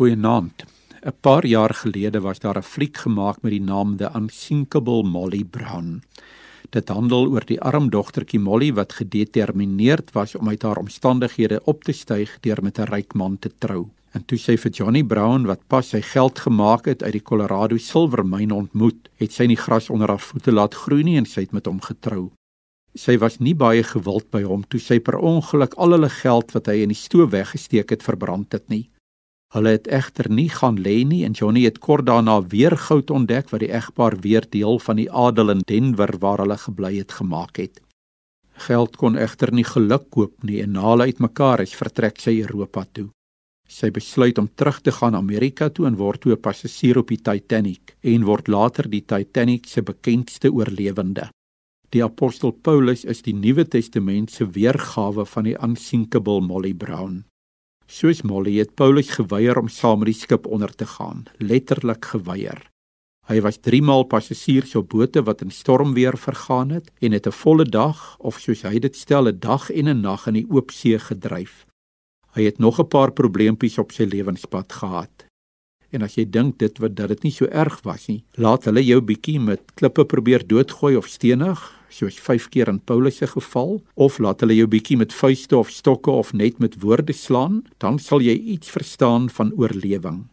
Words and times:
Goeienaand. 0.00 0.64
'n 1.04 1.12
Paar 1.20 1.46
jaar 1.46 1.74
gelede 1.74 2.20
was 2.20 2.38
daar 2.38 2.56
'n 2.56 2.62
fliek 2.62 2.96
gemaak 2.96 3.42
met 3.42 3.52
die 3.52 3.60
naam 3.60 3.96
The 3.96 4.08
Unsinkable 4.14 5.02
Molly 5.02 5.44
Brown. 5.44 6.02
Dit 6.70 6.88
handel 6.88 7.28
oor 7.28 7.44
die 7.44 7.60
arm 7.60 7.90
dogtertjie 7.90 8.40
Molly 8.40 8.72
wat 8.72 8.92
gedetermineerd 8.92 10.12
was 10.12 10.34
om 10.34 10.48
uit 10.48 10.62
haar 10.62 10.76
omstandighede 10.76 11.60
op 11.64 11.84
te 11.84 11.92
styg 11.92 12.38
deur 12.40 12.62
met 12.62 12.78
'n 12.78 12.88
ryk 12.94 13.14
man 13.14 13.38
te 13.38 13.50
trou. 13.58 13.88
En 14.12 14.24
toe 14.24 14.38
sy 14.38 14.56
vir 14.56 14.70
Johnny 14.70 15.04
Brown 15.04 15.44
wat 15.44 15.66
pas 15.66 15.88
sy 15.88 16.00
geld 16.00 16.38
gemaak 16.38 16.84
het 16.84 17.02
uit 17.02 17.12
die 17.12 17.22
Colorado 17.22 17.76
silwermyn 17.76 18.50
ontmoet, 18.50 19.08
het 19.16 19.32
sy 19.32 19.46
nie 19.46 19.56
gras 19.56 19.90
onder 19.90 20.08
haar 20.08 20.20
voete 20.20 20.52
laat 20.52 20.74
groei 20.74 21.02
nie 21.02 21.16
en 21.16 21.26
sy 21.26 21.40
het 21.40 21.52
met 21.52 21.66
hom 21.66 21.80
getrou. 21.80 22.30
Sy 22.94 23.18
was 23.18 23.38
nie 23.38 23.54
baie 23.54 23.82
gewild 23.82 24.30
by 24.30 24.42
hom 24.42 24.64
toe 24.68 24.80
sy 24.80 24.98
per 24.98 25.18
ongeluk 25.18 25.74
al 25.74 25.90
hulle 25.90 26.08
geld 26.08 26.52
wat 26.52 26.66
hy 26.66 26.82
in 26.82 26.88
die 26.88 26.94
stoof 27.06 27.30
weggesteek 27.30 27.90
het 27.90 28.02
verbrand 28.02 28.52
het 28.52 28.68
nie. 28.68 28.88
Hulle 29.50 29.72
het 29.74 29.88
egter 29.90 30.28
nie 30.30 30.48
gaan 30.48 30.76
lê 30.78 31.00
nie 31.02 31.24
en 31.26 31.32
Johnny 31.34 31.64
het 31.66 31.78
kort 31.82 32.06
daarna 32.06 32.36
weer 32.52 32.76
goud 32.78 33.08
ontdek 33.10 33.48
wat 33.50 33.64
die 33.64 33.72
egpaar 33.74 34.14
weer 34.22 34.44
deel 34.46 34.78
van 34.78 35.00
die 35.00 35.08
adel 35.10 35.50
in 35.56 35.62
Denver 35.66 36.12
waar 36.22 36.38
hulle 36.44 36.58
gebly 36.64 36.92
het 37.00 37.16
gemaak 37.18 37.58
het. 37.58 37.80
Geld 38.66 38.96
kon 39.00 39.16
egter 39.18 39.50
nie 39.52 39.64
geluk 39.66 40.06
koop 40.14 40.44
nie 40.46 40.60
en 40.62 40.76
na 40.76 40.84
hulle 40.92 41.08
uitmekaar 41.10 41.64
is 41.64 41.74
vertrek 41.74 42.20
sy 42.22 42.36
Europa 42.44 42.84
toe. 42.92 43.08
Sy 43.70 43.90
besluit 43.94 44.38
om 44.38 44.48
terug 44.54 44.80
te 44.86 44.94
gaan 44.94 45.18
Amerika 45.18 45.68
toe 45.70 45.86
en 45.88 45.98
word 45.98 46.20
toe 46.20 46.32
'n 46.32 46.40
passasier 46.46 46.98
op 46.98 47.08
die 47.08 47.22
Titanic 47.22 47.96
en 48.02 48.24
word 48.24 48.48
later 48.48 48.88
die 48.88 49.02
Titanic 49.02 49.66
se 49.66 49.82
bekendste 49.82 50.52
oorlewende. 50.52 51.30
Die 51.90 52.04
apostel 52.04 52.52
Paulus 52.52 53.04
is 53.04 53.22
die 53.22 53.34
Nuwe 53.34 53.64
Testament 53.64 54.30
se 54.30 54.46
weergawe 54.46 55.26
van 55.26 55.44
die 55.44 55.56
unsinkable 55.58 56.40
Molly 56.40 56.74
Brown. 56.74 57.24
Soos 57.90 58.20
Molly 58.22 58.60
het 58.60 58.76
Paulus 58.78 59.08
geweier 59.16 59.58
om 59.58 59.68
saam 59.68 60.04
met 60.04 60.12
die 60.12 60.20
skip 60.20 60.44
onder 60.46 60.70
te 60.70 60.86
gaan, 60.86 61.24
letterlik 61.42 62.06
geweier. 62.12 62.60
Hy 63.26 63.40
was 63.42 63.58
3 63.66 63.80
maal 63.82 64.04
passasiers 64.06 64.76
op 64.78 64.92
bote 64.92 65.24
wat 65.26 65.42
in 65.42 65.50
stormweer 65.50 66.14
vergaan 66.18 66.70
het 66.70 66.92
en 67.02 67.12
het 67.12 67.26
'n 67.26 67.34
volle 67.34 67.64
dag 67.64 68.16
of 68.18 68.38
soos 68.38 68.62
hy 68.62 68.78
dit 68.78 68.96
stel 68.96 69.26
'n 69.26 69.38
dag 69.38 69.70
en 69.70 69.88
'n 69.88 70.00
nag 70.00 70.26
in 70.28 70.34
die 70.34 70.46
oop 70.50 70.70
see 70.70 70.98
gedryf. 70.98 71.66
Hy 72.34 72.42
het 72.44 72.58
nog 72.58 72.78
'n 72.78 72.88
paar 72.88 73.10
probleempies 73.10 73.78
op 73.78 73.92
sy 73.92 74.04
lewenspad 74.04 74.72
gehad. 74.72 75.26
En 75.90 76.02
as 76.02 76.14
jy 76.14 76.30
dink 76.30 76.58
dit 76.58 76.78
wat 76.78 76.94
dat 76.94 77.08
dit 77.08 77.22
nie 77.22 77.32
so 77.32 77.46
erg 77.46 77.82
was 77.82 78.06
nie, 78.06 78.24
laat 78.34 78.64
hulle 78.64 78.84
jou 78.84 79.00
bietjie 79.00 79.40
met 79.40 79.74
klippe 79.74 80.04
probeer 80.04 80.46
doodgooi 80.46 80.96
of 80.96 81.06
stenig, 81.06 81.79
soos 81.90 82.18
5 82.22 82.48
keer 82.54 82.68
in 82.68 82.80
Paulus 82.80 83.20
se 83.20 83.26
geval, 83.26 83.82
of 83.94 84.18
laat 84.18 84.40
hulle 84.40 84.56
jou 84.56 84.66
bietjie 84.70 84.96
met 84.96 85.12
vuiste 85.12 85.56
of 85.58 85.70
stokke 85.70 86.10
of 86.10 86.32
net 86.32 86.58
met 86.58 86.78
woorde 86.82 87.12
slaan, 87.12 87.62
dan 87.78 87.98
sal 87.98 88.22
jy 88.24 88.36
iets 88.54 88.70
verstaan 88.70 89.28
van 89.30 89.52
oorlewing. 89.58 90.28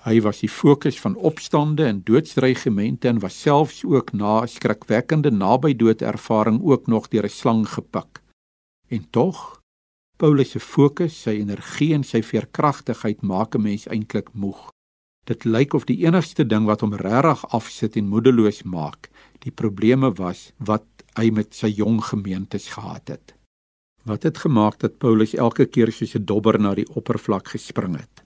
Hy 0.00 0.16
was 0.24 0.40
die 0.40 0.48
fokus 0.48 0.96
van 1.00 1.16
opstande 1.16 1.84
en 1.84 2.00
doodsdreigemente 2.08 3.08
en 3.08 3.20
was 3.20 3.36
selfs 3.36 3.82
ook 3.84 4.14
na 4.16 4.46
skrikwekkende 4.48 5.30
nabydood 5.30 6.02
ervaring 6.02 6.62
ook 6.64 6.86
nog 6.86 7.08
deur 7.08 7.24
'n 7.24 7.28
slang 7.28 7.68
gepik. 7.68 8.22
En 8.88 9.04
tog 9.10 9.60
Paulus 10.16 10.50
se 10.50 10.60
fokus, 10.60 11.22
sy 11.22 11.30
energie 11.40 11.94
en 11.94 12.02
sy 12.04 12.22
veerkragtigheid 12.22 13.22
maak 13.22 13.54
'n 13.54 13.62
mens 13.62 13.86
eintlik 13.86 14.32
moeg. 14.32 14.70
Dit 15.24 15.44
lyk 15.44 15.74
of 15.74 15.84
die 15.84 16.04
enigste 16.06 16.46
ding 16.46 16.64
wat 16.64 16.80
hom 16.80 16.94
regtig 16.94 17.44
afsit 17.52 17.96
en 17.96 18.08
moedeloos 18.08 18.62
maak, 18.62 19.09
die 19.44 19.52
probleme 19.52 20.10
was 20.18 20.50
wat 20.58 20.86
hy 21.18 21.30
met 21.34 21.54
sy 21.56 21.70
jong 21.72 22.00
gemeentes 22.04 22.68
gehad 22.74 23.12
het. 23.12 23.34
Wat 24.08 24.24
het 24.24 24.40
gemaak 24.44 24.78
dat 24.80 24.98
Paulus 24.98 25.34
elke 25.34 25.66
keer 25.66 25.92
soos 25.92 26.14
'n 26.16 26.24
dobber 26.24 26.58
na 26.58 26.74
die 26.74 26.88
oppervlak 26.96 27.48
gespring 27.48 27.96
het? 27.96 28.24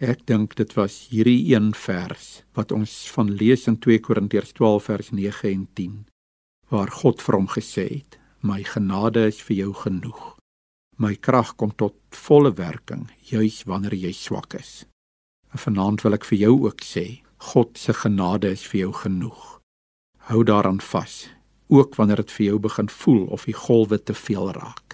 Ek 0.00 0.26
dink 0.26 0.56
dit 0.56 0.72
was 0.74 1.08
hierdie 1.10 1.54
een 1.54 1.74
vers 1.74 2.42
wat 2.54 2.72
ons 2.72 3.10
van 3.10 3.30
lees 3.30 3.66
in 3.66 3.78
2 3.78 3.98
Korintiërs 4.00 4.52
12 4.52 4.84
vers 4.84 5.10
9 5.10 5.50
en 5.52 5.68
10 5.74 6.06
waar 6.68 6.90
God 6.90 7.22
vir 7.22 7.34
hom 7.34 7.48
gesê 7.48 7.88
het: 7.88 8.18
"My 8.40 8.62
genade 8.62 9.26
is 9.26 9.40
vir 9.42 9.56
jou 9.56 9.72
genoeg. 9.72 10.36
My 10.96 11.14
krag 11.14 11.56
kom 11.56 11.72
tot 11.76 11.94
volle 12.10 12.52
werking 12.52 13.10
juis 13.30 13.64
wanneer 13.64 13.94
jy 13.94 14.12
swak 14.12 14.54
is." 14.54 14.86
En 15.52 15.58
vanaand 15.58 16.02
wil 16.02 16.14
ek 16.14 16.24
vir 16.24 16.38
jou 16.38 16.64
ook 16.64 16.80
sê, 16.80 17.22
God 17.38 17.78
se 17.78 17.92
genade 17.92 18.50
is 18.50 18.66
vir 18.66 18.80
jou 18.80 18.92
genoeg 18.92 19.61
hou 20.30 20.44
daaraan 20.44 20.80
vas 20.80 21.30
ook 21.72 21.94
wanneer 21.94 22.16
dit 22.22 22.32
vir 22.32 22.46
jou 22.46 22.58
begin 22.58 22.88
voel 22.88 23.24
of 23.26 23.44
die 23.48 23.56
golwe 23.56 24.02
te 24.02 24.14
veel 24.14 24.52
raak 24.52 24.91